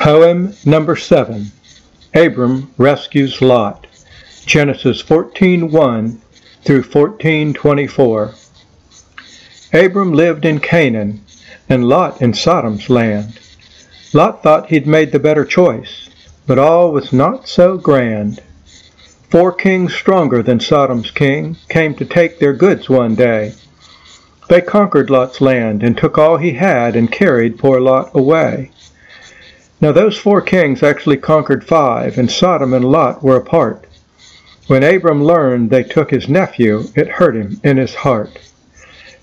[0.00, 1.50] Poem number 7
[2.14, 3.88] Abram rescues Lot.
[4.46, 6.18] Genesis 14:1
[6.62, 8.34] through 14:24.
[9.72, 11.20] Abram lived in Canaan
[11.68, 13.40] and Lot in Sodom's land.
[14.12, 16.08] Lot thought he'd made the better choice,
[16.46, 18.40] but all was not so grand.
[19.30, 23.52] Four kings stronger than Sodom's king came to take their goods one day.
[24.48, 28.70] They conquered Lot's land and took all he had and carried poor Lot away.
[29.80, 33.86] Now those four kings actually conquered five, and Sodom and Lot were apart.
[34.66, 38.38] When Abram learned they took his nephew, it hurt him in his heart.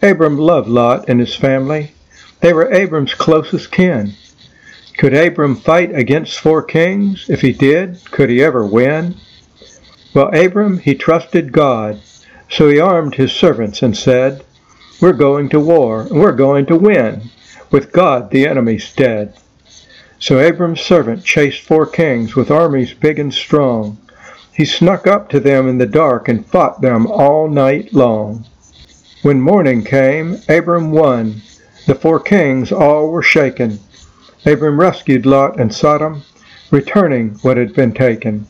[0.01, 1.91] Abram loved Lot and his family.
[2.39, 4.13] They were Abram's closest kin.
[4.97, 7.29] Could Abram fight against four kings?
[7.29, 9.15] If he did, could he ever win?
[10.13, 11.99] Well, Abram, he trusted God,
[12.49, 14.45] so he armed his servants and said,
[15.01, 17.29] We're going to war, and we're going to win.
[17.71, 19.35] With God, the enemy's dead.
[20.19, 23.97] So Abram's servant chased four kings with armies big and strong.
[24.53, 28.45] He snuck up to them in the dark and fought them all night long.
[29.21, 31.41] When morning came, Abram won.
[31.85, 33.79] The four kings all were shaken.
[34.45, 36.23] Abram rescued Lot and Sodom,
[36.71, 38.47] returning what had been taken.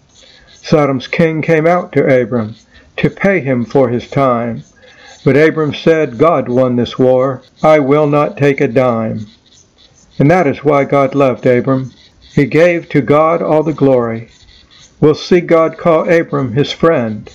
[0.61, 2.55] Sodom's king came out to Abram
[2.97, 4.63] to pay him for his time.
[5.23, 7.41] But Abram said, God won this war.
[7.63, 9.27] I will not take a dime.
[10.17, 11.91] And that is why God loved Abram.
[12.33, 14.29] He gave to God all the glory.
[15.01, 17.29] We'll see God call Abram his friend,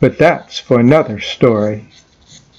[0.00, 1.88] but that's for another story.